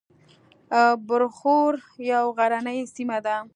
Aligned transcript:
برښور 1.07 1.73
یوه 2.11 2.31
غرنۍ 2.37 2.79
سیمه 2.95 3.17
ده 3.25 3.35